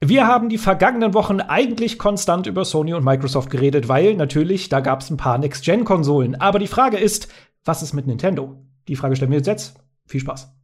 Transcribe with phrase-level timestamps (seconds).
[0.00, 4.78] Wir haben die vergangenen Wochen eigentlich konstant über Sony und Microsoft geredet, weil natürlich, da
[4.78, 6.36] gab es ein paar Next-Gen-Konsolen.
[6.40, 7.28] Aber die Frage ist,
[7.64, 8.64] was ist mit Nintendo?
[8.86, 9.74] Die Frage stellen wir jetzt.
[10.06, 10.57] Viel Spaß.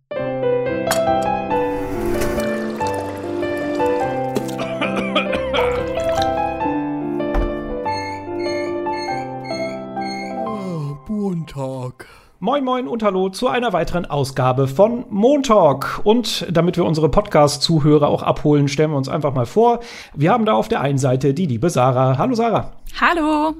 [12.44, 16.02] Moin Moin und Hallo zu einer weiteren Ausgabe von Montalk.
[16.04, 19.80] Und damit wir unsere Podcast-Zuhörer auch abholen, stellen wir uns einfach mal vor.
[20.14, 22.18] Wir haben da auf der einen Seite die liebe Sarah.
[22.18, 22.72] Hallo Sarah.
[23.00, 23.54] Hallo.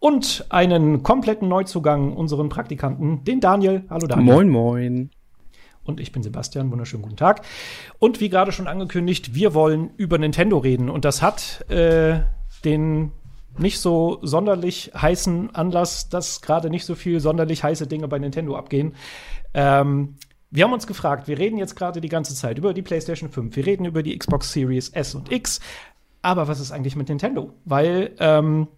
[0.00, 3.84] Und einen kompletten Neuzugang, unseren Praktikanten, den Daniel.
[3.88, 4.34] Hallo Daniel.
[4.34, 5.10] Moin Moin.
[5.84, 6.72] Und ich bin Sebastian.
[6.72, 7.42] Wunderschönen guten Tag.
[8.00, 10.90] Und wie gerade schon angekündigt, wir wollen über Nintendo reden.
[10.90, 12.22] Und das hat äh,
[12.64, 13.12] den
[13.58, 18.56] nicht so sonderlich heißen Anlass, dass gerade nicht so viel sonderlich heiße Dinge bei Nintendo
[18.56, 18.94] abgehen.
[19.54, 20.16] Ähm,
[20.50, 23.56] wir haben uns gefragt, wir reden jetzt gerade die ganze Zeit über die PlayStation 5,
[23.56, 25.60] wir reden über die Xbox Series S und X,
[26.22, 27.52] aber was ist eigentlich mit Nintendo?
[27.64, 28.68] Weil, ähm,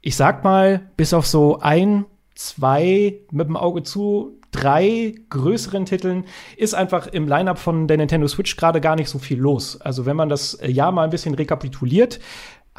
[0.00, 6.24] ich sag mal, bis auf so ein, zwei mit dem Auge zu, drei größeren Titeln
[6.56, 9.80] ist einfach im Lineup von der Nintendo Switch gerade gar nicht so viel los.
[9.80, 12.20] Also wenn man das Jahr mal ein bisschen rekapituliert,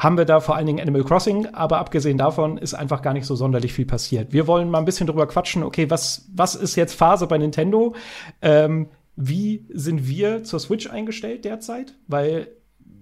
[0.02, 3.24] haben wir da vor allen Dingen Animal Crossing, aber abgesehen davon ist einfach gar nicht
[3.24, 4.32] so sonderlich viel passiert.
[4.32, 7.94] Wir wollen mal ein bisschen drüber quatschen, okay, was, was ist jetzt Phase bei Nintendo?
[8.40, 11.94] Ähm, wie sind wir zur Switch eingestellt derzeit?
[12.08, 12.48] Weil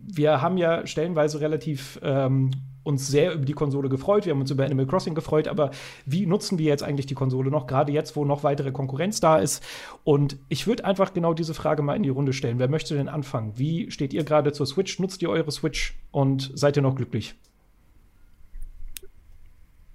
[0.03, 2.51] wir haben ja stellenweise relativ ähm,
[2.83, 4.25] uns sehr über die Konsole gefreut.
[4.27, 5.70] Wir haben uns über Animal Crossing gefreut, aber
[6.07, 9.39] wie nutzen wir jetzt eigentlich die Konsole noch, gerade jetzt, wo noch weitere Konkurrenz da
[9.39, 9.62] ist?
[10.05, 12.59] Und ich würde einfach genau diese Frage mal in die Runde stellen.
[12.59, 13.53] Wer möchte denn anfangen?
[13.57, 14.98] Wie steht ihr gerade zur Switch?
[14.98, 17.35] Nutzt ihr eure Switch und seid ihr noch glücklich?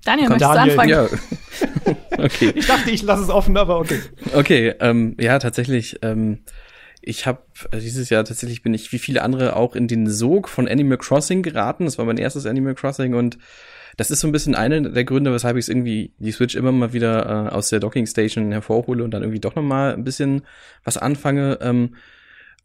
[0.03, 0.89] Daniel, möchtest du anfangen?
[0.89, 1.07] Ja.
[2.23, 2.53] okay.
[2.53, 3.99] Ich dachte, ich lasse es offen, aber okay.
[4.35, 5.97] Okay, ähm, ja, tatsächlich.
[6.03, 6.43] Ähm
[7.05, 7.39] ich habe
[7.71, 10.97] äh, dieses Jahr tatsächlich bin ich wie viele andere auch in den Sog von Animal
[10.97, 11.85] Crossing geraten.
[11.85, 13.37] Das war mein erstes Animal Crossing und
[13.97, 16.91] das ist so ein bisschen einer der Gründe, weshalb ich irgendwie die Switch immer mal
[16.91, 20.41] wieder äh, aus der Docking Station hervorhole und dann irgendwie doch noch mal ein bisschen
[20.83, 21.59] was anfange.
[21.61, 21.95] Ähm,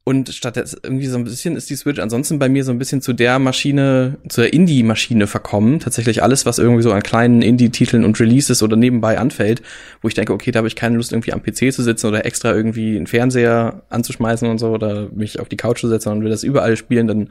[0.02, 3.02] und statt irgendwie so ein bisschen ist die Switch ansonsten bei mir so ein bisschen
[3.02, 5.78] zu der Maschine, zur Indie-Maschine verkommen.
[5.78, 9.62] Tatsächlich alles, was irgendwie so an kleinen Indie-Titeln und Releases oder nebenbei anfällt,
[10.00, 12.24] wo ich denke, okay, da habe ich keine Lust, irgendwie am PC zu sitzen oder
[12.24, 16.22] extra irgendwie einen Fernseher anzuschmeißen und so oder mich auf die Couch zu setzen und
[16.22, 17.28] will das überall spielen, dann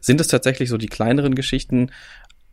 [0.00, 1.90] sind es tatsächlich so die kleineren Geschichten,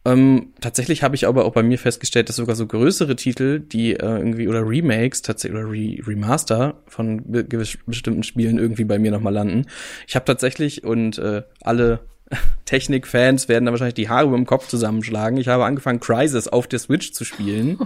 [0.05, 3.93] ähm, tatsächlich habe ich aber auch bei mir festgestellt, dass sogar so größere Titel, die
[3.93, 9.09] äh, irgendwie oder Remakes tatsächlich oder Re Remaster von be bestimmten Spielen irgendwie bei mir
[9.09, 9.65] nochmal landen.
[10.07, 12.01] Ich habe tatsächlich und äh, alle
[12.65, 15.39] Technik-Fans werden da wahrscheinlich die Haare über dem Kopf zusammenschlagen.
[15.39, 17.79] Ich habe angefangen, Crisis auf der Switch zu spielen.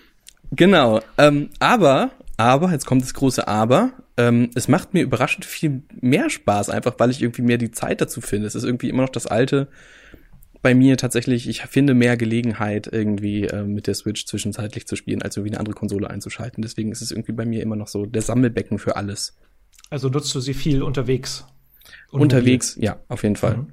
[0.50, 1.00] genau.
[1.16, 3.92] Ähm, aber, aber, jetzt kommt das große Aber.
[4.18, 8.02] Ähm, es macht mir überraschend viel mehr Spaß, einfach weil ich irgendwie mehr die Zeit
[8.02, 8.46] dazu finde.
[8.46, 9.68] Es ist irgendwie immer noch das alte
[10.62, 15.20] bei mir tatsächlich, ich finde mehr Gelegenheit, irgendwie äh, mit der Switch zwischenzeitlich zu spielen,
[15.20, 16.62] als irgendwie eine andere Konsole einzuschalten.
[16.62, 19.36] Deswegen ist es irgendwie bei mir immer noch so der Sammelbecken für alles.
[19.90, 21.44] Also nutzt du sie viel unterwegs?
[22.12, 23.56] Unterwegs, ja, auf jeden Fall.
[23.56, 23.72] Mhm.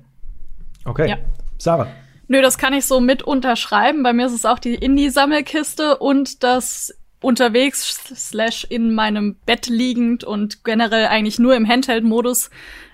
[0.85, 1.09] Okay.
[1.09, 1.17] Ja.
[1.59, 1.88] Sarah.
[2.28, 4.01] Nö, das kann ich so mit unterschreiben.
[4.01, 10.23] Bei mir ist es auch die Indie-Sammelkiste und das unterwegs slash in meinem Bett liegend
[10.23, 12.49] und generell eigentlich nur im Handheld-Modus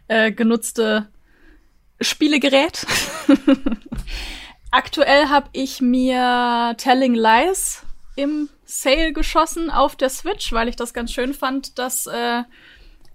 [0.08, 1.08] äh, genutzte
[2.02, 2.86] Spielegerät.
[4.72, 7.84] Aktuell habe ich mir Telling Lies
[8.16, 12.44] im Sale geschossen auf der Switch, weil ich das ganz schön fand, dass äh,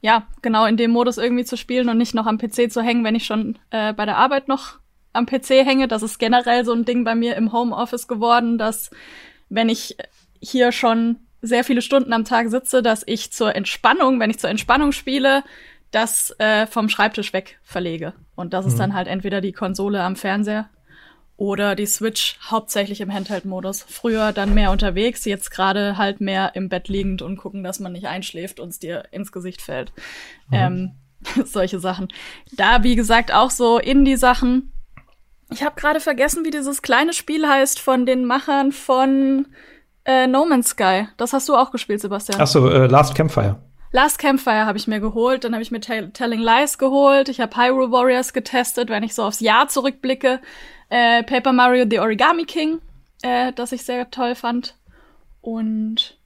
[0.00, 3.04] ja genau in dem Modus irgendwie zu spielen und nicht noch am PC zu hängen,
[3.04, 4.78] wenn ich schon äh, bei der Arbeit noch
[5.12, 5.88] am PC hänge.
[5.88, 8.90] Das ist generell so ein Ding bei mir im Homeoffice geworden, dass
[9.48, 9.96] wenn ich
[10.40, 14.50] hier schon sehr viele Stunden am Tag sitze, dass ich zur Entspannung, wenn ich zur
[14.50, 15.42] Entspannung spiele,
[15.90, 18.14] das äh, vom Schreibtisch weg verlege.
[18.34, 18.72] Und das mhm.
[18.72, 20.68] ist dann halt entweder die Konsole am Fernseher
[21.36, 23.86] oder die Switch hauptsächlich im Handheld-Modus.
[23.88, 27.92] Früher dann mehr unterwegs, jetzt gerade halt mehr im Bett liegend und gucken, dass man
[27.92, 29.92] nicht einschläft und es dir ins Gesicht fällt.
[30.50, 30.54] Mhm.
[30.54, 30.90] Ähm,
[31.44, 32.08] solche Sachen.
[32.52, 34.72] Da, wie gesagt, auch so Indie-Sachen.
[35.50, 39.48] Ich habe gerade vergessen, wie dieses kleine Spiel heißt von den Machern von
[40.04, 41.08] äh, No Man's Sky.
[41.16, 42.38] Das hast du auch gespielt, Sebastian.
[42.40, 43.60] Ach so, äh, Last Campfire.
[43.92, 47.56] Last Campfire habe ich mir geholt, dann habe ich mir Telling Lies geholt, ich habe
[47.56, 50.40] Hyrule Warriors getestet, wenn ich so aufs Jahr zurückblicke.
[50.90, 52.78] Äh, Paper Mario The Origami King,
[53.22, 54.76] äh, das ich sehr toll fand.
[55.40, 56.19] Und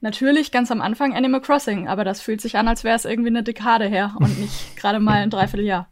[0.00, 3.30] natürlich ganz am Anfang Animal Crossing, aber das fühlt sich an, als wäre es irgendwie
[3.30, 5.88] eine Dekade her und nicht gerade mal ein Dreivierteljahr.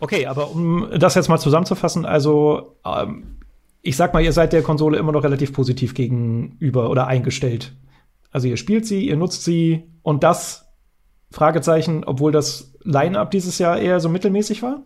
[0.00, 3.38] Okay, aber um das jetzt mal zusammenzufassen, also ähm,
[3.82, 7.72] ich sag mal, ihr seid der Konsole immer noch relativ positiv gegenüber oder eingestellt.
[8.30, 10.66] Also ihr spielt sie, ihr nutzt sie und das
[11.30, 14.82] Fragezeichen, obwohl das Line-up dieses Jahr eher so mittelmäßig war?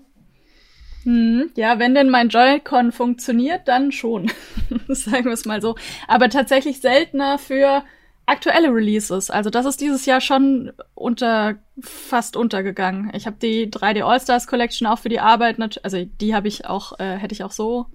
[1.04, 4.30] Hm, ja, wenn denn mein Joy-Con funktioniert, dann schon.
[4.88, 5.76] Sagen wir es mal so.
[6.08, 7.82] Aber tatsächlich seltener für
[8.26, 9.30] aktuelle Releases.
[9.30, 13.10] Also das ist dieses Jahr schon unter fast untergegangen.
[13.14, 16.98] Ich habe die 3D All-Stars Collection auch für die Arbeit, also die habe ich auch,
[17.00, 17.86] äh, hätte ich auch so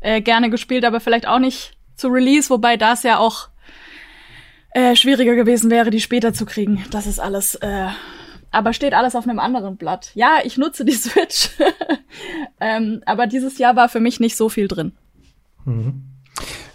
[0.00, 3.48] äh, gerne gespielt, aber vielleicht auch nicht zu Release, wobei das ja auch
[4.70, 6.84] äh, schwieriger gewesen wäre, die später zu kriegen.
[6.90, 7.88] Das ist alles äh,
[8.50, 10.10] aber steht alles auf einem anderen Blatt.
[10.14, 11.50] Ja, ich nutze die Switch,
[12.60, 14.92] ähm, aber dieses Jahr war für mich nicht so viel drin.
[15.64, 16.04] Mhm.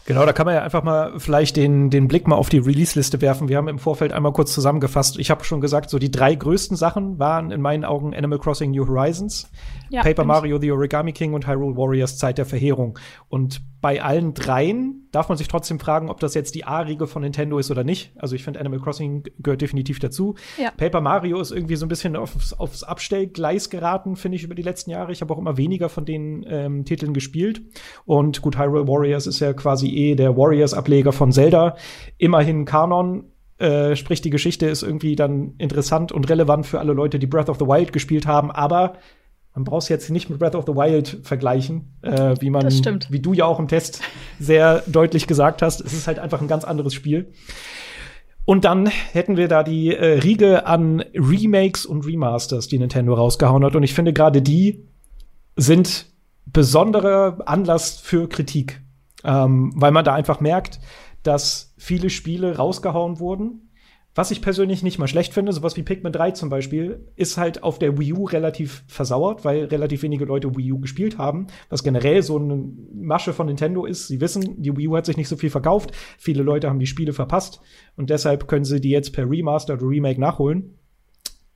[0.06, 3.22] Genau, da kann man ja einfach mal vielleicht den, den Blick mal auf die Release-Liste
[3.22, 3.48] werfen.
[3.48, 5.18] Wir haben im Vorfeld einmal kurz zusammengefasst.
[5.18, 8.72] Ich habe schon gesagt, so die drei größten Sachen waren in meinen Augen Animal Crossing
[8.72, 9.50] New Horizons,
[9.90, 13.00] ja, Paper Mario The Origami King und Hyrule Warriors Zeit der Verheerung.
[13.30, 17.22] Und bei allen dreien darf man sich trotzdem fragen, ob das jetzt die A-Riege von
[17.22, 18.14] Nintendo ist oder nicht.
[18.16, 20.36] Also ich finde, Animal Crossing gehört definitiv dazu.
[20.58, 20.72] Ja.
[20.72, 24.62] Paper Mario ist irgendwie so ein bisschen aufs, aufs Abstellgleis geraten, finde ich, über die
[24.62, 25.12] letzten Jahre.
[25.12, 27.62] Ich habe auch immer weniger von den ähm, Titeln gespielt.
[28.06, 31.76] Und gut, Hyrule Warriors ist ja quasi eh der Warriors-Ableger von Zelda.
[32.18, 33.26] Immerhin Kanon,
[33.58, 37.50] äh, sprich, die Geschichte ist irgendwie dann interessant und relevant für alle Leute, die Breath
[37.50, 38.94] of the Wild gespielt haben, aber
[39.54, 43.20] man braucht es jetzt nicht mit Breath of the Wild vergleichen, äh, wie man, wie
[43.20, 44.02] du ja auch im Test
[44.40, 45.82] sehr deutlich gesagt hast.
[45.82, 47.32] Es ist halt einfach ein ganz anderes Spiel.
[48.46, 53.64] Und dann hätten wir da die äh, Riege an Remakes und Remasters, die Nintendo rausgehauen
[53.64, 53.76] hat.
[53.76, 54.86] Und ich finde gerade die
[55.56, 56.08] sind
[56.46, 58.82] besonderer Anlass für Kritik,
[59.24, 60.80] ähm, weil man da einfach merkt,
[61.22, 63.70] dass viele Spiele rausgehauen wurden,
[64.16, 67.64] was ich persönlich nicht mal schlecht finde, sowas wie Pikmin 3 zum Beispiel, ist halt
[67.64, 71.84] auf der Wii U relativ versauert, weil relativ wenige Leute Wii U gespielt haben, was
[71.84, 72.64] generell so eine
[72.94, 74.08] Masche von Nintendo ist.
[74.08, 76.86] Sie wissen, die Wii U hat sich nicht so viel verkauft, viele Leute haben die
[76.86, 77.62] Spiele verpasst
[77.96, 80.78] und deshalb können sie die jetzt per Remaster oder Remake nachholen.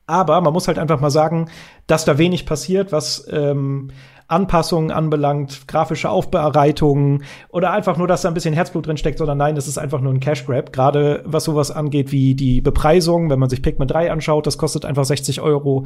[0.07, 1.49] Aber man muss halt einfach mal sagen,
[1.85, 3.91] dass da wenig passiert, was ähm,
[4.29, 9.37] Anpassungen anbelangt, grafische Aufbereitungen oder einfach nur, dass da ein bisschen Herzblut drin steckt, sondern
[9.37, 10.73] nein, das ist einfach nur ein Cash Grab.
[10.73, 14.83] Gerade was sowas angeht wie die Bepreisung, wenn man sich Pikmin 3 anschaut, das kostet
[14.83, 15.85] einfach 60 Euro.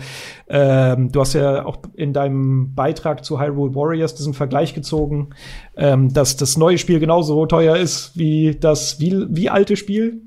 [0.50, 5.30] Ähm, du hast ja auch in deinem Beitrag zu Hyrule Warriors diesen Vergleich gezogen,
[5.78, 10.22] ähm, dass das neue Spiel genauso teuer ist wie das wie, wie alte Spiel.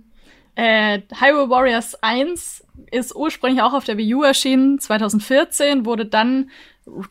[0.55, 2.65] Äh, Hyrule Warriors 1
[2.95, 6.51] ist ursprünglich auch auf der Wii U erschienen, 2014, wurde dann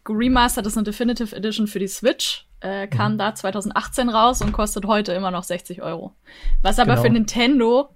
[0.08, 2.46] Remastered ist eine Definitive Edition für die Switch.
[2.60, 3.18] Äh, kam mhm.
[3.18, 6.14] da 2018 raus und kostet heute immer noch 60 Euro.
[6.62, 7.02] Was aber genau.
[7.02, 7.90] für Nintendo,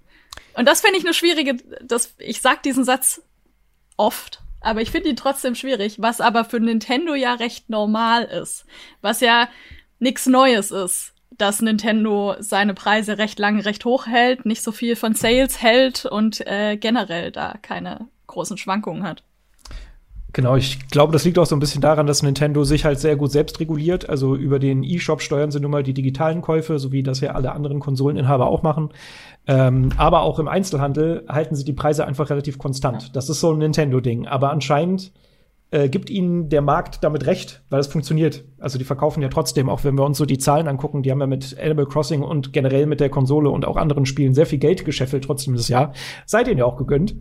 [0.56, 3.22] und das finde ich eine schwierige, das, ich sag diesen Satz
[3.96, 8.66] oft, aber ich finde ihn trotzdem schwierig, was aber für Nintendo ja recht normal ist.
[9.02, 9.48] Was ja
[10.00, 14.96] nichts Neues ist, dass Nintendo seine Preise recht lange recht hoch hält, nicht so viel
[14.96, 19.24] von Sales hält und äh, generell da keine großen Schwankungen hat.
[20.34, 23.16] Genau, ich glaube, das liegt auch so ein bisschen daran, dass Nintendo sich halt sehr
[23.16, 24.08] gut selbst reguliert.
[24.08, 27.32] Also über den E-Shop steuern sie nun mal die digitalen Käufe, so wie das ja
[27.32, 28.90] alle anderen Konsoleninhaber auch machen.
[29.48, 33.16] Ähm, aber auch im Einzelhandel halten sie die Preise einfach relativ konstant.
[33.16, 34.28] Das ist so ein Nintendo-Ding.
[34.28, 35.12] Aber anscheinend
[35.72, 38.46] äh, gibt ihnen der Markt damit recht, weil es funktioniert.
[38.60, 41.20] Also die verkaufen ja trotzdem, auch wenn wir uns so die Zahlen angucken, die haben
[41.20, 44.60] ja mit Animal Crossing und generell mit der Konsole und auch anderen Spielen sehr viel
[44.60, 45.94] Geld gescheffelt trotzdem das Jahr.
[46.26, 47.16] Seid ihnen ja auch gegönnt.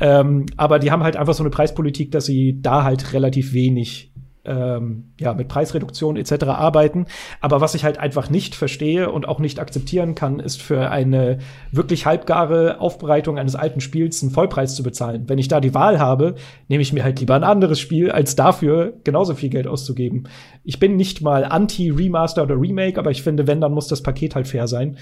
[0.00, 4.09] Ähm, aber die haben halt einfach so eine Preispolitik, dass sie da halt relativ wenig
[4.44, 6.44] ähm, ja, mit Preisreduktion etc.
[6.46, 7.06] arbeiten.
[7.40, 11.38] Aber was ich halt einfach nicht verstehe und auch nicht akzeptieren kann, ist für eine
[11.72, 15.28] wirklich halbgare Aufbereitung eines alten Spiels einen Vollpreis zu bezahlen.
[15.28, 16.36] Wenn ich da die Wahl habe,
[16.68, 20.28] nehme ich mir halt lieber ein anderes Spiel, als dafür genauso viel Geld auszugeben.
[20.64, 24.34] Ich bin nicht mal anti-Remaster oder Remake, aber ich finde, wenn, dann muss das Paket
[24.34, 24.96] halt fair sein.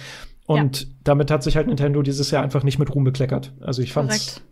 [0.47, 0.87] Und ja.
[1.05, 3.53] damit hat sich halt Nintendo dieses Jahr einfach nicht mit Ruhm bekleckert.
[3.61, 4.49] Also ich fand's Korrekt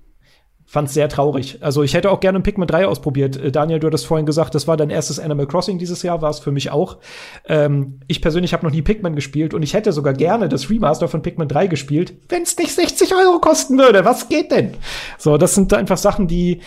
[0.66, 1.58] fand sehr traurig.
[1.60, 3.36] Also ich hätte auch gerne Pikmin 3 ausprobiert.
[3.36, 6.30] Äh, Daniel, du hattest vorhin gesagt, das war dein erstes Animal Crossing dieses Jahr, war
[6.30, 6.98] es für mich auch.
[7.46, 11.06] Ähm, ich persönlich habe noch nie Pikmin gespielt und ich hätte sogar gerne das Remaster
[11.06, 14.04] von Pikmin 3 gespielt, wenn es nicht 60 Euro kosten würde.
[14.04, 14.74] Was geht denn?
[15.18, 16.60] So, das sind einfach Sachen, die,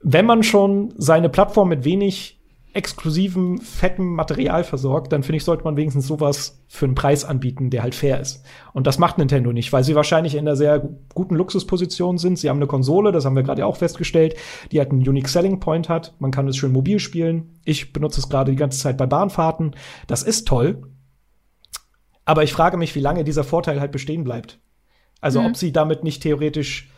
[0.00, 2.37] wenn man schon seine Plattform mit wenig
[2.74, 7.70] exklusivem, fetten Material versorgt, dann finde ich, sollte man wenigstens sowas für einen Preis anbieten,
[7.70, 8.44] der halt fair ist.
[8.72, 12.38] Und das macht Nintendo nicht, weil sie wahrscheinlich in einer sehr guten Luxusposition sind.
[12.38, 14.36] Sie haben eine Konsole, das haben wir gerade auch festgestellt,
[14.70, 16.14] die halt einen Unique Selling Point hat.
[16.18, 17.58] Man kann es schön mobil spielen.
[17.64, 19.74] Ich benutze es gerade die ganze Zeit bei Bahnfahrten.
[20.06, 20.82] Das ist toll.
[22.24, 24.60] Aber ich frage mich, wie lange dieser Vorteil halt bestehen bleibt.
[25.20, 25.46] Also, mhm.
[25.46, 26.90] ob sie damit nicht theoretisch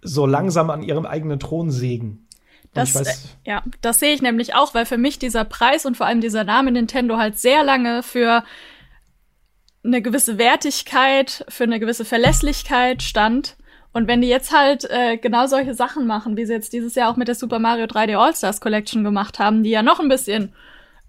[0.00, 2.25] so langsam an ihrem eigenen Thron sägen.
[2.76, 5.96] Das, weiß, äh, ja, das sehe ich nämlich auch, weil für mich dieser Preis und
[5.96, 8.44] vor allem dieser Name Nintendo halt sehr lange für
[9.84, 13.56] eine gewisse Wertigkeit, für eine gewisse Verlässlichkeit stand.
[13.92, 17.10] Und wenn die jetzt halt äh, genau solche Sachen machen, wie sie jetzt dieses Jahr
[17.10, 20.52] auch mit der Super Mario 3D All-Stars Collection gemacht haben, die ja noch ein bisschen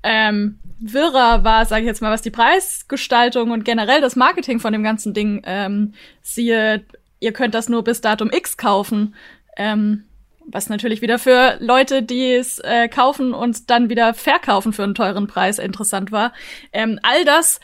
[0.03, 4.71] ähm, wirrer war, sage ich jetzt mal, was die Preisgestaltung und generell das Marketing von
[4.71, 6.86] dem ganzen Ding ähm, siehe,
[7.19, 9.15] ihr könnt das nur bis Datum X kaufen.
[9.57, 10.05] Ähm,
[10.47, 14.95] was natürlich wieder für Leute, die es äh, kaufen und dann wieder verkaufen für einen
[14.95, 16.33] teuren Preis interessant war.
[16.71, 17.59] Ähm, all das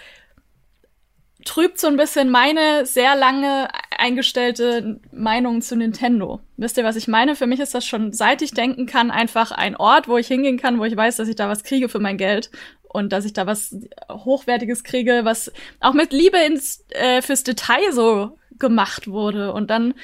[1.46, 6.40] trübt so ein bisschen meine sehr lange eingestellte Meinung zu Nintendo.
[6.58, 7.36] Wisst ihr, was ich meine?
[7.36, 10.58] Für mich ist das schon, seit ich denken kann, einfach ein Ort, wo ich hingehen
[10.58, 12.50] kann, wo ich weiß, dass ich da was kriege für mein Geld
[12.84, 13.76] und dass ich da was
[14.10, 19.52] Hochwertiges kriege, was auch mit Liebe ins, äh, fürs Detail so gemacht wurde.
[19.54, 19.96] Und dann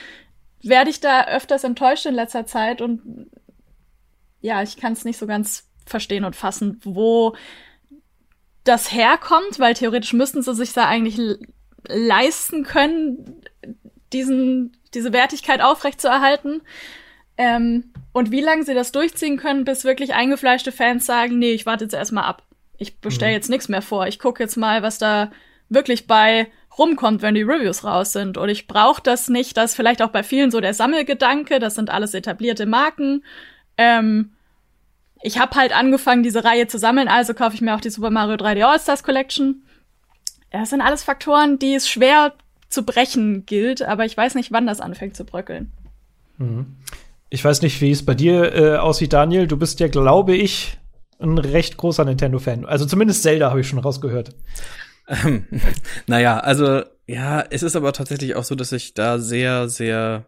[0.62, 3.30] werde ich da öfters enttäuscht in letzter Zeit und
[4.42, 7.36] ja, ich kann es nicht so ganz verstehen und fassen, wo
[8.64, 11.20] das herkommt, weil theoretisch müssten sie sich da eigentlich
[11.88, 13.42] leisten können,
[14.14, 16.62] diesen, diese Wertigkeit aufrechtzuerhalten.
[17.38, 21.66] Ähm, und wie lange sie das durchziehen können, bis wirklich eingefleischte Fans sagen, nee, ich
[21.66, 22.44] warte jetzt erstmal ab.
[22.78, 23.36] Ich bestelle mhm.
[23.36, 24.08] jetzt nichts mehr vor.
[24.08, 25.32] Ich gucke jetzt mal, was da
[25.70, 26.48] wirklich bei
[26.80, 28.38] rumkommt, wenn die Reviews raus sind.
[28.38, 29.58] Und ich brauche das nicht.
[29.58, 31.60] Das ist vielleicht auch bei vielen so der Sammelgedanke.
[31.60, 33.24] Das sind alles etablierte Marken.
[33.78, 34.32] Ähm,
[35.22, 38.10] ich habe halt angefangen, diese Reihe zu sammeln, also kaufe ich mir auch die Super
[38.10, 39.64] Mario 3D All-Stars Collection.
[40.52, 42.34] Das sind alles Faktoren, die es schwer
[42.70, 45.72] zu brechen gilt, aber ich weiß nicht, wann das anfängt zu bröckeln.
[46.38, 46.78] Mhm.
[47.30, 49.46] Ich weiß nicht, wie es bei dir äh, aussieht, Daniel.
[49.46, 50.78] Du bist ja, glaube ich,
[51.20, 52.66] ein recht großer Nintendo-Fan.
[52.66, 54.32] Also zumindest Zelda habe ich schon rausgehört.
[55.10, 55.46] Ähm,
[56.08, 60.26] naja, also ja, es ist aber tatsächlich auch so, dass ich da sehr, sehr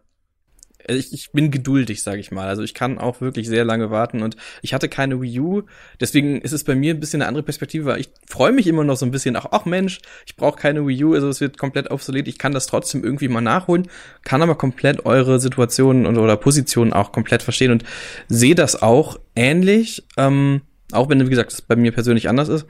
[0.87, 2.47] also ich, ich bin geduldig, sage ich mal.
[2.47, 5.63] Also ich kann auch wirklich sehr lange warten und ich hatte keine Wii U,
[5.99, 8.83] deswegen ist es bei mir ein bisschen eine andere Perspektive, weil ich freue mich immer
[8.83, 11.57] noch so ein bisschen, ach, ach Mensch, ich brauche keine Wii U, also es wird
[11.57, 13.87] komplett obsolet, ich kann das trotzdem irgendwie mal nachholen,
[14.23, 17.83] kann aber komplett eure Situationen und oder Positionen auch komplett verstehen und
[18.27, 20.61] sehe das auch ähnlich, ähm,
[20.91, 22.65] auch wenn, wie gesagt, es bei mir persönlich anders ist.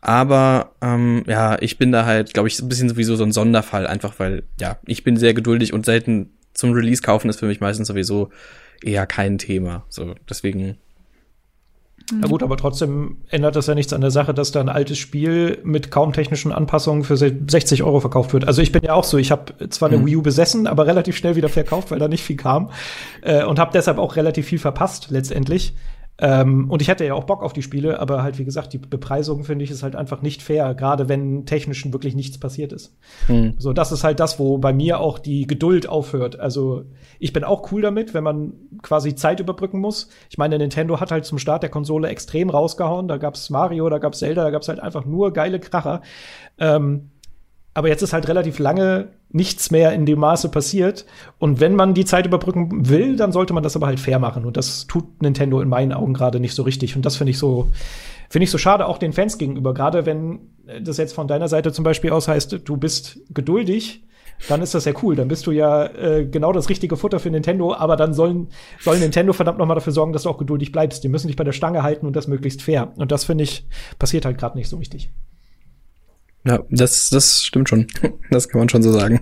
[0.00, 3.86] Aber ähm, ja, ich bin da halt, glaube ich, ein bisschen sowieso so ein Sonderfall,
[3.86, 7.60] einfach weil, ja, ich bin sehr geduldig und selten zum Release kaufen ist für mich
[7.60, 8.30] meistens sowieso
[8.82, 9.84] eher kein Thema.
[9.88, 10.76] So, deswegen.
[12.12, 14.96] Na gut, aber trotzdem ändert das ja nichts an der Sache, dass da ein altes
[14.96, 18.46] Spiel mit kaum technischen Anpassungen für 60 Euro verkauft wird.
[18.46, 20.06] Also ich bin ja auch so, ich habe zwar eine mhm.
[20.06, 22.70] Wii U besessen, aber relativ schnell wieder verkauft, weil da nicht viel kam
[23.20, 25.74] äh, und habe deshalb auch relativ viel verpasst letztendlich.
[26.20, 28.78] Ähm, und ich hätte ja auch Bock auf die Spiele, aber halt, wie gesagt, die
[28.78, 32.96] Bepreisung finde ich ist halt einfach nicht fair, gerade wenn technischen wirklich nichts passiert ist.
[33.28, 33.54] Mhm.
[33.58, 36.40] So, das ist halt das, wo bei mir auch die Geduld aufhört.
[36.40, 36.84] Also,
[37.20, 40.08] ich bin auch cool damit, wenn man quasi Zeit überbrücken muss.
[40.28, 43.06] Ich meine, Nintendo hat halt zum Start der Konsole extrem rausgehauen.
[43.06, 46.02] Da gab's Mario, da gab's Zelda, da gab's halt einfach nur geile Kracher.
[46.58, 47.10] Ähm,
[47.78, 51.06] aber jetzt ist halt relativ lange nichts mehr in dem Maße passiert.
[51.38, 54.44] Und wenn man die Zeit überbrücken will, dann sollte man das aber halt fair machen.
[54.44, 56.96] Und das tut Nintendo in meinen Augen gerade nicht so richtig.
[56.96, 57.68] Und das finde ich so,
[58.28, 59.74] finde ich so schade, auch den Fans gegenüber.
[59.74, 60.40] Gerade wenn
[60.82, 64.02] das jetzt von deiner Seite zum Beispiel aus heißt, du bist geduldig,
[64.48, 65.14] dann ist das ja cool.
[65.14, 67.74] Dann bist du ja äh, genau das richtige Futter für Nintendo.
[67.74, 68.48] Aber dann sollen,
[68.80, 71.04] soll Nintendo verdammt noch mal dafür sorgen, dass du auch geduldig bleibst.
[71.04, 72.92] Die müssen dich bei der Stange halten und das möglichst fair.
[72.96, 73.68] Und das finde ich
[74.00, 75.12] passiert halt gerade nicht so richtig.
[76.44, 77.86] Ja, das, das stimmt schon.
[78.30, 79.20] Das kann man schon so sagen.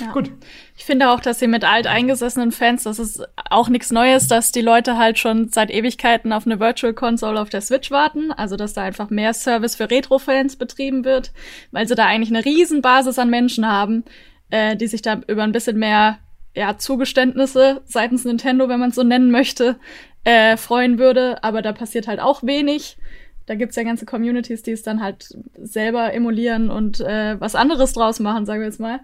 [0.00, 0.12] Ja.
[0.12, 0.30] Gut.
[0.78, 4.60] Ich finde auch, dass sie mit alteingesessenen Fans, das ist auch nichts Neues, dass die
[4.60, 8.30] Leute halt schon seit Ewigkeiten auf eine Virtual Console auf der Switch warten.
[8.30, 11.32] Also, dass da einfach mehr Service für Retro-Fans betrieben wird,
[11.72, 14.04] weil sie da eigentlich eine riesen Basis an Menschen haben,
[14.50, 16.18] äh, die sich da über ein bisschen mehr
[16.54, 19.76] ja, Zugeständnisse seitens Nintendo, wenn man es so nennen möchte,
[20.24, 21.42] äh, freuen würde.
[21.42, 22.98] Aber da passiert halt auch wenig.
[23.46, 27.92] Da gibt's ja ganze Communities, die es dann halt selber emulieren und äh, was anderes
[27.92, 29.00] draus machen, sagen wir jetzt mal.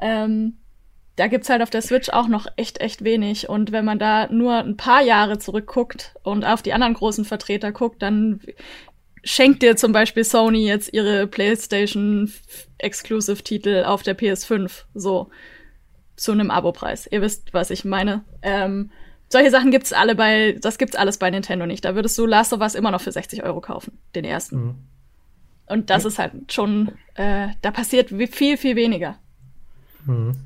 [0.00, 0.58] Ähm,
[1.16, 3.48] da gibt's halt auf der Switch auch noch echt, echt wenig.
[3.48, 7.70] Und wenn man da nur ein paar Jahre zurückguckt und auf die anderen großen Vertreter
[7.72, 8.40] guckt, dann
[9.24, 12.32] schenkt dir zum Beispiel Sony jetzt ihre PlayStation
[12.78, 15.30] Exclusive Titel auf der PS5 so
[16.16, 17.08] zu einem Abo-Preis.
[17.10, 18.24] Ihr wisst, was ich meine.
[18.42, 18.90] Ähm,
[19.32, 21.84] solche Sachen gibt's alle bei, das gibt's alles bei Nintendo nicht.
[21.84, 24.56] Da würdest du Last of Us immer noch für 60 Euro kaufen, den ersten.
[24.56, 24.74] Mhm.
[25.66, 29.16] Und das ist halt schon, äh, da passiert viel, viel weniger.
[30.04, 30.36] Mhm.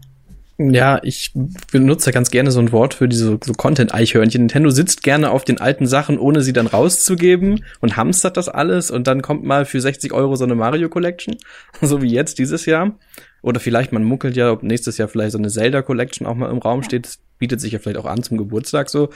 [0.58, 1.32] Ja, ich
[1.70, 4.42] benutze ganz gerne so ein Wort für diese so Content-Eichhörnchen.
[4.42, 8.90] Nintendo sitzt gerne auf den alten Sachen, ohne sie dann rauszugeben und hamstert das alles
[8.90, 11.36] und dann kommt mal für 60 Euro so eine Mario Collection,
[11.82, 12.96] so wie jetzt dieses Jahr.
[13.42, 16.50] Oder vielleicht, man munkelt ja, ob nächstes Jahr vielleicht so eine Zelda Collection auch mal
[16.50, 17.18] im Raum steht.
[17.38, 19.10] Bietet sich ja vielleicht auch an zum Geburtstag so.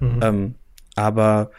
[0.00, 0.20] Mhm.
[0.22, 0.54] Ähm,
[0.94, 1.50] aber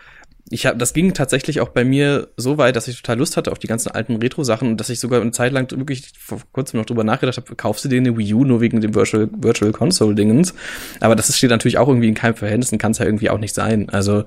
[0.50, 3.52] ich habe, das ging tatsächlich auch bei mir so weit, dass ich total Lust hatte
[3.52, 6.80] auf die ganzen alten Retro-Sachen und dass ich sogar eine Zeit lang wirklich vor kurzem
[6.80, 9.72] noch drüber nachgedacht habe, kaufst du dir eine Wii U nur wegen dem Virtual, Virtual
[9.72, 10.54] Console-Dingens?
[11.00, 13.40] Aber das steht natürlich auch irgendwie in keinem Verhältnis und kann es ja irgendwie auch
[13.40, 13.90] nicht sein.
[13.90, 14.26] Also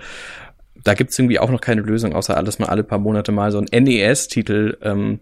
[0.82, 3.58] da gibt's irgendwie auch noch keine Lösung, außer alles mal alle paar Monate mal so
[3.58, 5.20] ein NES-Titel ähm,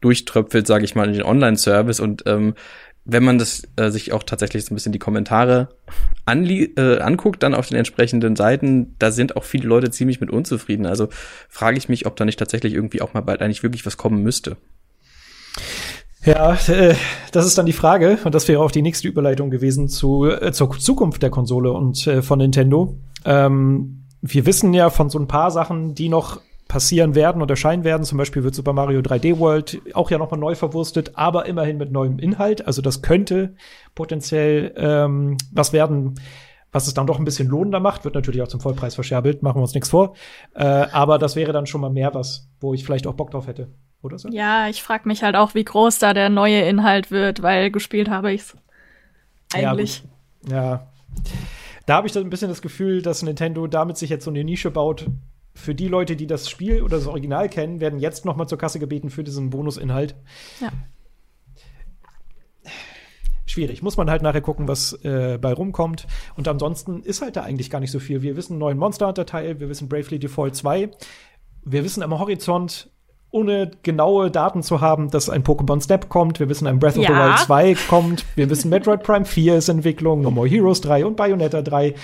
[0.00, 2.54] durchtröpfelt, sage ich mal, in den Online-Service und ähm,
[3.06, 5.68] wenn man das äh, sich auch tatsächlich so ein bisschen die Kommentare
[6.26, 10.86] äh, anguckt, dann auf den entsprechenden Seiten, da sind auch viele Leute ziemlich mit unzufrieden.
[10.86, 11.08] Also
[11.48, 14.22] frage ich mich, ob da nicht tatsächlich irgendwie auch mal bald eigentlich wirklich was kommen
[14.22, 14.56] müsste.
[16.24, 16.96] Ja, äh,
[17.30, 20.50] das ist dann die Frage, und das wäre auch die nächste Überleitung gewesen zu, äh,
[20.50, 22.98] zur Zukunft der Konsole und äh, von Nintendo.
[23.24, 27.84] Ähm, wir wissen ja von so ein paar Sachen, die noch passieren werden und erscheinen
[27.84, 28.04] werden.
[28.04, 31.92] Zum Beispiel wird Super Mario 3D World auch ja nochmal neu verwurstet, aber immerhin mit
[31.92, 32.66] neuem Inhalt.
[32.66, 33.54] Also das könnte
[33.94, 36.20] potenziell ähm, was werden,
[36.72, 38.04] was es dann doch ein bisschen lohnender macht.
[38.04, 40.14] Wird natürlich auch zum Vollpreis verscherbelt, machen wir uns nichts vor.
[40.54, 43.46] Äh, aber das wäre dann schon mal mehr was, wo ich vielleicht auch Bock drauf
[43.46, 43.68] hätte.
[44.02, 44.28] Oder so?
[44.28, 48.10] Ja, ich frage mich halt auch, wie groß da der neue Inhalt wird, weil gespielt
[48.10, 48.56] habe ich's.
[49.54, 50.02] Eigentlich.
[50.48, 50.86] Ja, ja.
[51.86, 54.42] Da habe ich dann ein bisschen das Gefühl, dass Nintendo damit sich jetzt so eine
[54.42, 55.06] Nische baut,
[55.56, 58.58] für die Leute, die das Spiel oder das Original kennen, werden jetzt noch mal zur
[58.58, 60.14] Kasse gebeten für diesen Bonusinhalt.
[60.60, 60.70] Ja.
[63.46, 63.82] Schwierig.
[63.82, 66.06] Muss man halt nachher gucken, was äh, bei rumkommt.
[66.36, 68.20] Und ansonsten ist halt da eigentlich gar nicht so viel.
[68.20, 70.90] Wir wissen einen neuen Monster Hunter Teil, wir wissen Bravely Default 2.
[71.64, 72.90] Wir wissen am Horizont
[73.30, 76.40] ohne genaue Daten zu haben, dass ein Pokémon Snap kommt.
[76.40, 77.08] Wir wissen, ein Breath of ja.
[77.08, 77.38] the Wild
[77.76, 78.24] 2 kommt.
[78.34, 81.88] Wir wissen, Metroid Prime 4 ist Entwicklung, No More Heroes 3 und Bayonetta 3.
[81.88, 81.94] Ja.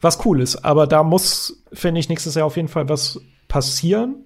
[0.00, 0.64] Was cool ist.
[0.64, 4.24] Aber da muss, finde ich, nächstes Jahr auf jeden Fall was passieren.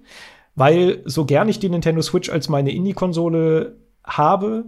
[0.55, 4.65] Weil so gern ich die Nintendo Switch als meine Indie-Konsole habe,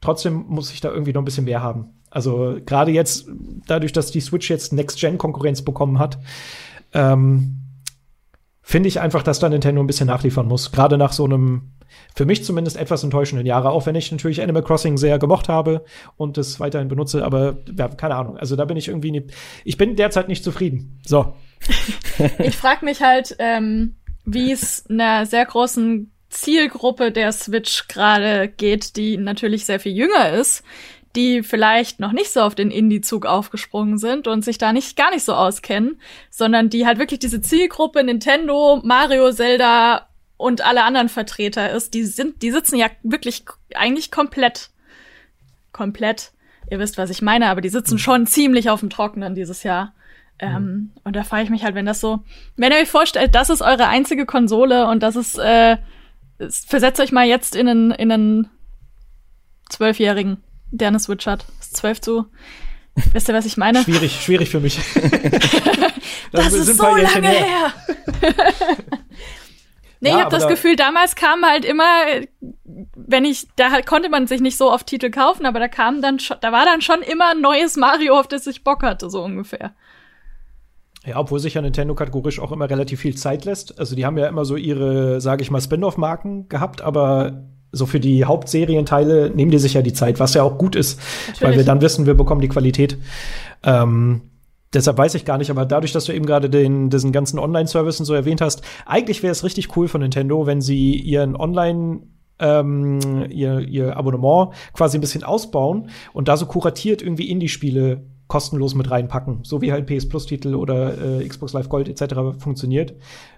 [0.00, 1.94] trotzdem muss ich da irgendwie noch ein bisschen mehr haben.
[2.10, 3.28] Also gerade jetzt,
[3.66, 6.18] dadurch, dass die Switch jetzt Next-Gen-Konkurrenz bekommen hat,
[6.92, 7.59] ähm,
[8.70, 10.70] finde ich einfach, dass da Nintendo ein bisschen nachliefern muss.
[10.70, 11.72] Gerade nach so einem,
[12.14, 15.84] für mich zumindest etwas enttäuschenden Jahre, auch wenn ich natürlich Animal Crossing sehr gemocht habe
[16.16, 18.36] und es weiterhin benutze, aber ja, keine Ahnung.
[18.36, 19.26] Also da bin ich irgendwie, nie,
[19.64, 21.00] ich bin derzeit nicht zufrieden.
[21.04, 21.34] So.
[22.38, 28.94] ich frage mich halt, ähm, wie es einer sehr großen Zielgruppe der Switch gerade geht,
[28.94, 30.62] die natürlich sehr viel jünger ist,
[31.16, 35.10] die vielleicht noch nicht so auf den Indie-Zug aufgesprungen sind und sich da nicht gar
[35.10, 41.08] nicht so auskennen, sondern die halt wirklich diese Zielgruppe Nintendo, Mario, Zelda und alle anderen
[41.08, 43.44] Vertreter ist, die sind, die sitzen ja wirklich
[43.74, 44.70] eigentlich komplett,
[45.72, 46.32] komplett.
[46.70, 47.98] Ihr wisst, was ich meine, aber die sitzen mhm.
[47.98, 49.94] schon ziemlich auf dem Trockenen dieses Jahr.
[50.38, 50.90] Ähm, mhm.
[51.04, 52.20] und da frage ich mich halt, wenn das so,
[52.56, 55.76] wenn ihr euch vorstellt, das ist eure einzige Konsole und das ist, äh,
[56.38, 58.48] versetzt euch mal jetzt in einen, in einen
[59.68, 60.42] Zwölfjährigen
[60.98, 61.44] Switch hat.
[61.60, 62.26] Ist 12 zu.
[63.12, 63.82] Wisst ihr, was ich meine?
[63.82, 64.78] Schwierig, schwierig für mich.
[64.94, 65.90] das,
[66.32, 67.44] das ist so lange her.
[67.44, 67.72] her.
[70.00, 72.04] nee, ja, ich habe das da Gefühl, damals kam halt immer,
[72.64, 76.18] wenn ich, da konnte man sich nicht so oft Titel kaufen, aber da kam dann
[76.18, 79.22] schon, da war dann schon immer ein neues Mario, auf das ich Bock hatte, so
[79.22, 79.74] ungefähr.
[81.06, 83.78] Ja, obwohl sich ja Nintendo kategorisch auch immer relativ viel Zeit lässt.
[83.78, 88.00] Also die haben ja immer so ihre, sage ich mal, Spin-off-Marken gehabt, aber so für
[88.00, 91.42] die Hauptserienteile nehmen die sich ja die Zeit, was ja auch gut ist, Natürlich.
[91.42, 92.98] weil wir dann wissen, wir bekommen die Qualität.
[93.62, 94.22] Ähm,
[94.72, 98.06] deshalb weiß ich gar nicht, aber dadurch, dass du eben gerade den, diesen ganzen Online-Services
[98.06, 102.00] so erwähnt hast, eigentlich wäre es richtig cool von Nintendo, wenn sie ihren Online-
[102.42, 108.74] ähm, ihr, ihr Abonnement quasi ein bisschen ausbauen und da so kuratiert irgendwie Indie-Spiele kostenlos
[108.74, 112.38] mit reinpacken, so wie halt PS Plus-Titel oder äh, Xbox Live Gold etc.
[112.38, 112.94] funktioniert.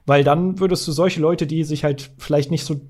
[0.07, 2.81] Weil dann würdest du solche Leute, die sich halt vielleicht nicht so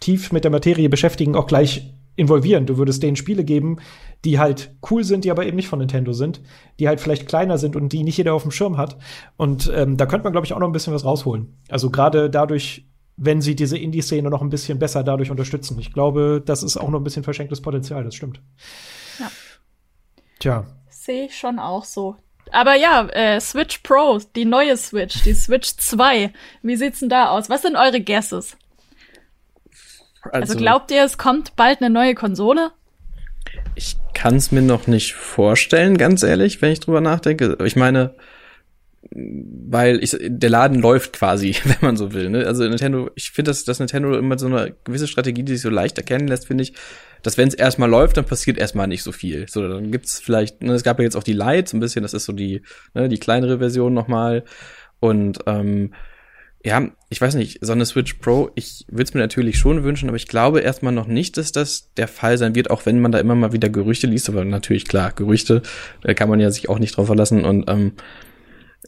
[0.00, 2.66] tief mit der Materie beschäftigen, auch gleich involvieren.
[2.66, 3.76] Du würdest denen Spiele geben,
[4.24, 6.40] die halt cool sind, die aber eben nicht von Nintendo sind,
[6.80, 8.96] die halt vielleicht kleiner sind und die nicht jeder auf dem Schirm hat.
[9.36, 11.58] Und ähm, da könnte man, glaube ich, auch noch ein bisschen was rausholen.
[11.68, 15.78] Also gerade dadurch, wenn sie diese Indie-Szene noch ein bisschen besser dadurch unterstützen.
[15.78, 18.40] Ich glaube, das ist auch noch ein bisschen verschenktes Potenzial, das stimmt.
[19.18, 19.30] Ja.
[20.38, 20.66] Tja.
[20.88, 22.16] Sehe ich schon auch so.
[22.52, 26.32] Aber ja, äh, Switch Pro, die neue Switch, die Switch 2.
[26.62, 27.50] Wie sieht's denn da aus?
[27.50, 28.56] Was sind eure Guesses?
[30.32, 32.70] Also, also glaubt ihr, es kommt bald eine neue Konsole?
[33.74, 37.58] Ich kann es mir noch nicht vorstellen, ganz ehrlich, wenn ich drüber nachdenke.
[37.64, 38.14] Ich meine,
[39.12, 42.30] weil ich, der Laden läuft quasi, wenn man so will.
[42.30, 42.46] Ne?
[42.46, 45.70] Also Nintendo, ich finde, dass, dass Nintendo immer so eine gewisse Strategie, die sich so
[45.70, 46.74] leicht erkennen lässt, finde ich,
[47.22, 49.46] dass wenn es erstmal läuft, dann passiert erstmal nicht so viel.
[49.48, 52.14] So, dann gibt's vielleicht, ne, es gab ja jetzt auch die Lights, ein bisschen, das
[52.14, 52.62] ist so die,
[52.94, 54.44] ne, die kleinere Version nochmal.
[55.00, 55.92] Und ähm,
[56.66, 60.08] ja, ich weiß nicht, so eine Switch Pro, ich würde es mir natürlich schon wünschen,
[60.08, 63.12] aber ich glaube erstmal noch nicht, dass das der Fall sein wird, auch wenn man
[63.12, 65.62] da immer mal wieder Gerüchte liest, aber natürlich klar, Gerüchte,
[66.02, 67.92] da kann man ja sich auch nicht drauf verlassen und ähm,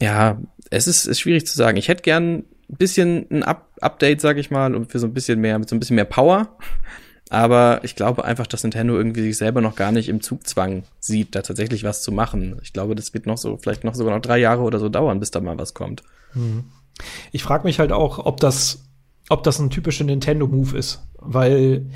[0.01, 1.77] ja, es ist, ist schwierig zu sagen.
[1.77, 5.13] Ich hätte gern ein bisschen ein Up Update, sag ich mal, und für so ein
[5.13, 6.57] bisschen mehr, mit so ein bisschen mehr Power.
[7.29, 11.33] Aber ich glaube einfach, dass Nintendo irgendwie sich selber noch gar nicht im Zugzwang sieht,
[11.33, 12.59] da tatsächlich was zu machen.
[12.61, 15.21] Ich glaube, das wird noch so, vielleicht noch sogar noch drei Jahre oder so dauern,
[15.21, 16.03] bis da mal was kommt.
[16.33, 16.65] Mhm.
[17.31, 18.85] Ich frage mich halt auch, ob das,
[19.29, 21.89] ob das ein typischer Nintendo-Move ist, weil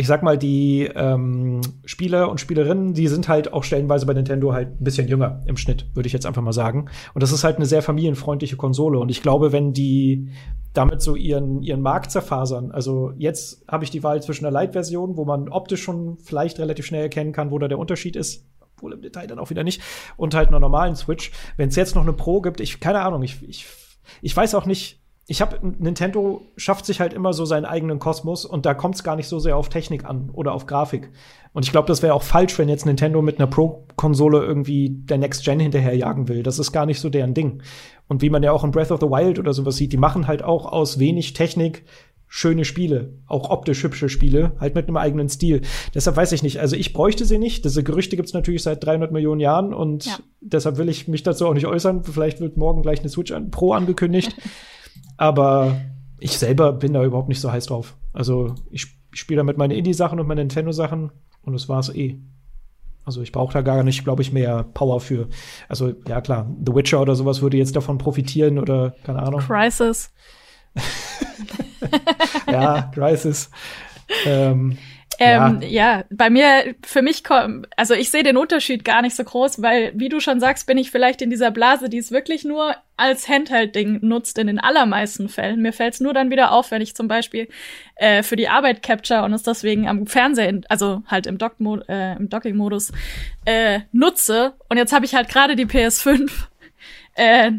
[0.00, 4.52] ich sag mal, die ähm, Spieler und Spielerinnen, die sind halt auch stellenweise bei Nintendo
[4.52, 6.86] halt ein bisschen jünger im Schnitt, würde ich jetzt einfach mal sagen.
[7.12, 8.98] Und das ist halt eine sehr familienfreundliche Konsole.
[8.98, 10.30] Und ich glaube, wenn die
[10.72, 15.18] damit so ihren, ihren Markt zerfasern, also jetzt habe ich die Wahl zwischen einer Light-Version,
[15.18, 18.46] wo man optisch schon vielleicht relativ schnell erkennen kann, wo da der Unterschied ist,
[18.78, 19.82] wohl im Detail dann auch wieder nicht,
[20.16, 21.32] und halt einer normalen Switch.
[21.58, 23.66] Wenn es jetzt noch eine Pro gibt, ich, keine Ahnung, ich, ich,
[24.22, 28.44] ich weiß auch nicht, ich habe Nintendo schafft sich halt immer so seinen eigenen Kosmos
[28.44, 31.10] und da kommt es gar nicht so sehr auf Technik an oder auf Grafik.
[31.52, 35.18] Und ich glaube, das wäre auch falsch, wenn jetzt Nintendo mit einer Pro-Konsole irgendwie der
[35.18, 36.42] Next Gen hinterherjagen will.
[36.42, 37.62] Das ist gar nicht so deren Ding.
[38.08, 40.26] Und wie man ja auch in Breath of the Wild oder sowas sieht, die machen
[40.26, 41.84] halt auch aus wenig Technik
[42.32, 45.62] schöne Spiele, auch optisch hübsche Spiele, halt mit einem eigenen Stil.
[45.96, 47.64] Deshalb weiß ich nicht, also ich bräuchte sie nicht.
[47.64, 50.16] Diese Gerüchte gibt's natürlich seit 300 Millionen Jahren und ja.
[50.40, 52.04] deshalb will ich mich dazu auch nicht äußern.
[52.04, 54.36] Vielleicht wird morgen gleich eine Switch Pro angekündigt.
[55.16, 55.80] Aber
[56.20, 57.96] ich selber bin da überhaupt nicht so heiß drauf.
[58.12, 61.10] Also ich, ich spiele damit meine Indie-Sachen und meine Nintendo-Sachen
[61.42, 62.20] und das war's eh.
[63.04, 65.28] Also ich brauche da gar nicht, glaube ich, mehr Power für.
[65.68, 69.40] Also ja klar, The Witcher oder sowas würde jetzt davon profitieren oder keine Ahnung.
[69.40, 70.12] Crisis.
[72.46, 73.50] ja, Crisis.
[74.26, 74.78] Ähm,
[75.22, 75.98] ähm, ja.
[75.98, 76.04] ja.
[76.08, 79.92] bei mir, für mich kommt, also ich sehe den Unterschied gar nicht so groß, weil,
[79.94, 83.28] wie du schon sagst, bin ich vielleicht in dieser Blase, die es wirklich nur als
[83.28, 85.60] Handheld-Ding nutzt in den allermeisten Fällen.
[85.60, 87.48] Mir fällt es nur dann wieder auf, wenn ich zum Beispiel
[87.96, 91.56] äh, für die Arbeit capture und es deswegen am Fernseher, also halt im, Dock
[91.88, 92.90] äh, im Docking-Modus
[93.44, 94.54] äh, nutze.
[94.70, 96.30] Und jetzt habe ich halt gerade die PS5
[97.14, 97.52] äh,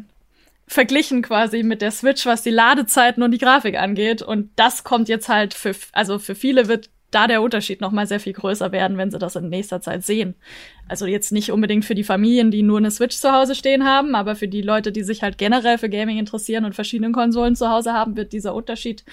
[0.71, 4.21] verglichen quasi mit der Switch, was die Ladezeiten und die Grafik angeht.
[4.21, 8.07] Und das kommt jetzt halt für, also für viele wird da der Unterschied noch mal
[8.07, 10.33] sehr viel größer werden, wenn sie das in nächster Zeit sehen.
[10.87, 14.15] Also jetzt nicht unbedingt für die Familien, die nur eine Switch zu Hause stehen haben,
[14.15, 17.69] aber für die Leute, die sich halt generell für Gaming interessieren und verschiedene Konsolen zu
[17.69, 19.03] Hause haben, wird dieser Unterschied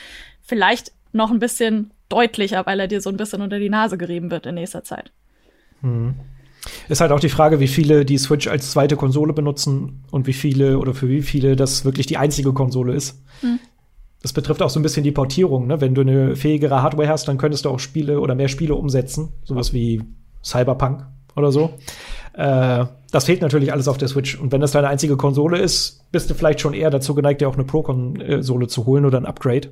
[0.40, 4.30] vielleicht noch ein bisschen deutlicher, weil er dir so ein bisschen unter die Nase gerieben
[4.30, 5.10] wird in nächster Zeit.
[5.82, 6.14] Mhm.
[6.88, 10.32] Ist halt auch die Frage, wie viele die Switch als zweite Konsole benutzen und wie
[10.32, 13.22] viele oder für wie viele das wirklich die einzige Konsole ist.
[13.42, 13.58] Mhm
[14.22, 15.66] das betrifft auch so ein bisschen die Portierung.
[15.66, 15.80] Ne?
[15.80, 19.28] Wenn du eine fähigere Hardware hast, dann könntest du auch Spiele oder mehr Spiele umsetzen.
[19.44, 20.02] Sowas wie
[20.42, 21.70] Cyberpunk oder so.
[22.34, 24.38] Äh, das fehlt natürlich alles auf der Switch.
[24.38, 27.48] Und wenn das deine einzige Konsole ist, bist du vielleicht schon eher dazu geneigt, dir
[27.48, 29.68] auch eine Pro-Konsole zu holen oder ein Upgrade.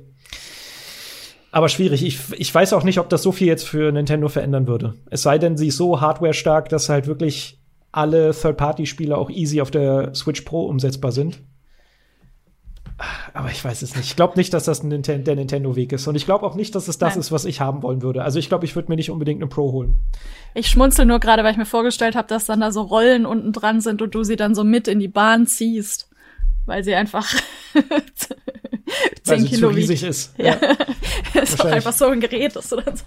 [1.57, 2.05] Aber schwierig.
[2.05, 4.93] Ich, ich weiß auch nicht, ob das so viel jetzt für Nintendo verändern würde.
[5.09, 7.57] Es sei denn, sie ist so hardware-stark, dass halt wirklich
[7.91, 11.41] alle Third-Party-Spiele auch easy auf der Switch Pro umsetzbar sind.
[13.33, 14.05] Aber ich weiß es nicht.
[14.05, 16.05] Ich glaube nicht, dass das Ninten der Nintendo-Weg ist.
[16.05, 17.21] Und ich glaube auch nicht, dass es das Nein.
[17.21, 18.21] ist, was ich haben wollen würde.
[18.21, 19.95] Also ich glaube, ich würde mir nicht unbedingt eine Pro holen.
[20.53, 23.51] Ich schmunzel nur gerade, weil ich mir vorgestellt habe, dass dann da so Rollen unten
[23.51, 26.07] dran sind und du sie dann so mit in die Bahn ziehst.
[26.67, 27.33] Weil sie einfach
[29.23, 30.33] 10 Kilo riesig ist.
[30.37, 30.57] Ja.
[31.33, 31.41] ja.
[31.41, 33.05] ist doch einfach so ein Gerät, das du dann so.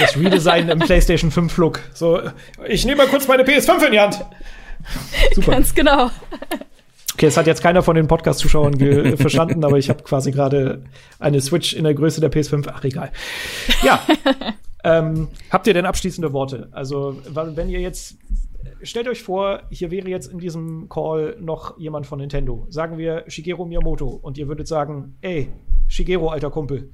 [0.00, 1.80] Das Redesign im PlayStation 5 Look.
[1.94, 2.20] So,
[2.66, 4.24] ich nehme mal kurz meine PS5 in die Hand.
[5.34, 5.52] Super.
[5.52, 6.10] Ganz genau.
[7.14, 10.82] Okay, es hat jetzt keiner von den Podcast-Zuschauern verstanden, aber ich habe quasi gerade
[11.20, 12.68] eine Switch in der Größe der PS5.
[12.74, 13.12] Ach, egal.
[13.82, 14.04] Ja.
[14.84, 16.68] ähm, habt ihr denn abschließende Worte?
[16.72, 18.16] Also, wenn ihr jetzt
[18.82, 22.66] stellt euch vor, hier wäre jetzt in diesem Call noch jemand von Nintendo.
[22.68, 25.50] Sagen wir Shigeru Miyamoto und ihr würdet sagen, ey,
[25.88, 26.90] Shigeru, alter Kumpel,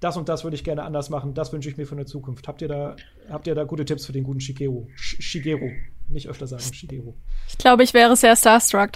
[0.00, 2.46] das und das würde ich gerne anders machen, das wünsche ich mir für eine Zukunft.
[2.46, 2.96] Habt ihr da,
[3.28, 4.86] habt ihr da gute Tipps für den guten Shigeru?
[4.94, 5.70] Sh Shigeru.
[6.08, 7.14] Nicht öfter sagen, Shigeru.
[7.48, 8.90] Ich glaube, ich wäre sehr starstruck.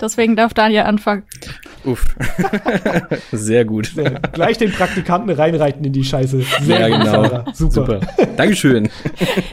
[0.00, 1.24] Deswegen darf Daniel anfangen.
[1.84, 2.14] Uff.
[3.32, 3.86] Sehr gut.
[3.86, 6.42] Sehr, gleich den Praktikanten reinreiten in die Scheiße.
[6.62, 7.04] Sehr ja, genau.
[7.04, 7.44] Sarah.
[7.52, 7.72] Super.
[7.72, 8.00] Super.
[8.36, 8.88] Dankeschön.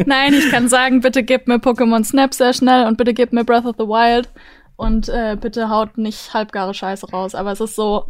[0.06, 3.44] Nein, ich kann sagen, bitte gib mir Pokémon Snap sehr schnell und bitte gib mir
[3.44, 4.30] Breath of the Wild
[4.76, 7.36] und äh, bitte haut nicht halbgare Scheiße raus.
[7.36, 8.06] Aber es ist so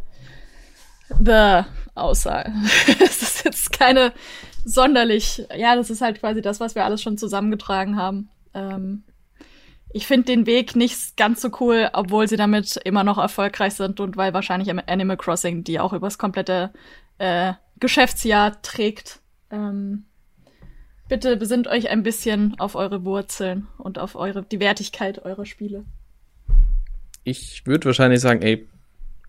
[1.23, 1.61] the
[1.95, 2.51] Aussage.
[3.03, 4.13] es ist jetzt keine
[4.65, 8.29] sonderlich, ja, das ist halt quasi das, was wir alles schon zusammengetragen haben.
[8.53, 9.03] Ähm,
[9.93, 13.99] ich finde den Weg nicht ganz so cool, obwohl sie damit immer noch erfolgreich sind
[13.99, 16.71] und weil wahrscheinlich Animal Crossing die auch übers komplette
[17.17, 19.19] äh, Geschäftsjahr trägt.
[19.49, 20.05] Ähm,
[21.07, 25.85] bitte besinnt euch ein bisschen auf eure Wurzeln und auf eure die Wertigkeit eurer Spiele.
[27.23, 28.67] Ich würde wahrscheinlich sagen, ey,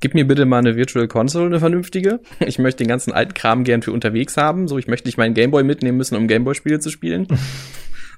[0.00, 2.20] gib mir bitte mal eine Virtual Console, eine vernünftige.
[2.40, 4.68] Ich möchte den ganzen alten Kram gern für unterwegs haben.
[4.68, 7.26] So, ich möchte nicht meinen Gameboy mitnehmen müssen, um Gameboy-Spiele zu spielen.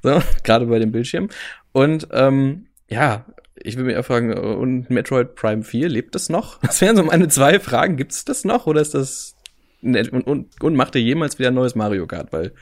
[0.03, 1.29] So, gerade bei dem Bildschirm.
[1.73, 3.27] Und ähm, ja,
[3.63, 6.59] Ich will mir eher fragen, und Metroid Prime 4, lebt das noch?
[6.63, 7.97] Das wären so meine zwei Fragen.
[7.97, 9.37] Gibt es das noch oder ist das
[9.83, 10.11] nett?
[10.13, 12.33] Und, und, und macht ihr jemals wieder ein neues Mario Kart?
[12.33, 12.53] Weil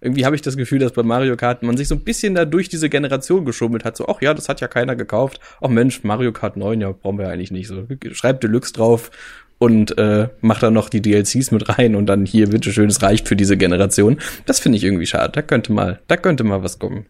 [0.00, 2.44] irgendwie habe ich das Gefühl, dass bei Mario Kart man sich so ein bisschen da
[2.44, 3.96] durch diese Generation geschummelt hat.
[3.96, 5.40] So, ach ja, das hat ja keiner gekauft.
[5.60, 7.68] Ach Mensch, Mario Kart 9, ja, brauchen wir eigentlich nicht.
[7.68, 9.10] So, schreibt Deluxe drauf
[9.58, 13.28] und äh, macht dann noch die DLCs mit rein und dann hier, bitteschön, es reicht
[13.28, 14.18] für diese Generation.
[14.44, 15.32] Das finde ich irgendwie schade.
[15.32, 17.06] Da könnte mal, da könnte mal was kommen.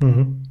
[0.00, 0.42] Mhm.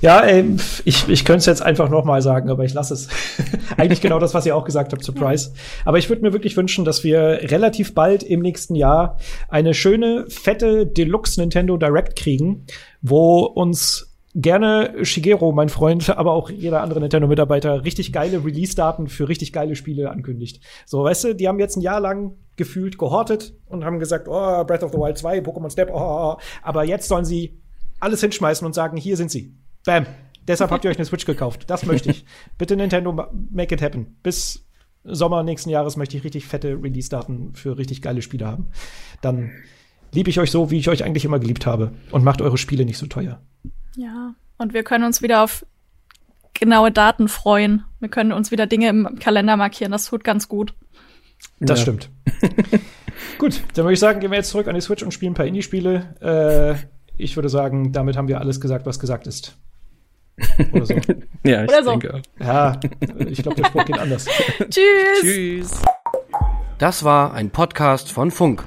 [0.00, 0.44] Ja, ey,
[0.84, 3.08] ich, ich könnte es jetzt einfach noch mal sagen, aber ich lasse es.
[3.76, 5.52] Eigentlich genau das, was ihr auch gesagt habt, Surprise.
[5.84, 10.26] Aber ich würde mir wirklich wünschen, dass wir relativ bald im nächsten Jahr eine schöne,
[10.28, 12.64] fette Deluxe Nintendo Direct kriegen,
[13.02, 14.07] wo uns
[14.40, 19.76] gerne Shigeru, mein Freund, aber auch jeder andere Nintendo-Mitarbeiter richtig geile Release-Daten für richtig geile
[19.76, 20.62] Spiele ankündigt.
[20.86, 24.64] So, weißt du, die haben jetzt ein Jahr lang gefühlt gehortet und haben gesagt, oh,
[24.64, 26.40] Breath of the Wild 2, Pokémon Step, oh, oh, oh.
[26.62, 27.60] aber jetzt sollen sie
[28.00, 29.54] alles hinschmeißen und sagen, hier sind sie.
[29.84, 30.06] Bam.
[30.46, 31.68] Deshalb habt ihr euch eine Switch gekauft.
[31.68, 32.24] Das möchte ich.
[32.58, 33.12] Bitte Nintendo,
[33.50, 34.16] make it happen.
[34.22, 34.66] Bis
[35.04, 38.68] Sommer nächsten Jahres möchte ich richtig fette Release-Daten für richtig geile Spiele haben.
[39.20, 39.50] Dann
[40.12, 41.92] liebe ich euch so, wie ich euch eigentlich immer geliebt habe.
[42.12, 43.42] Und macht eure Spiele nicht so teuer.
[43.98, 45.66] Ja, und wir können uns wieder auf
[46.54, 47.82] genaue Daten freuen.
[47.98, 49.90] Wir können uns wieder Dinge im Kalender markieren.
[49.90, 50.72] Das tut ganz gut.
[51.58, 51.82] Das ja.
[51.82, 52.08] stimmt.
[53.38, 55.34] gut, dann würde ich sagen, gehen wir jetzt zurück an die Switch und spielen ein
[55.34, 56.78] paar Indie-Spiele.
[56.78, 59.56] Äh, ich würde sagen, damit haben wir alles gesagt, was gesagt ist.
[60.72, 60.94] Oder so.
[61.42, 61.90] ja, ich Oder so.
[61.90, 62.22] denke.
[62.38, 62.78] Ja,
[63.26, 64.26] ich glaube, der Spruch geht anders.
[64.70, 65.22] Tschüss.
[65.22, 65.82] Tschüss.
[66.78, 68.64] Das war ein Podcast von Funk.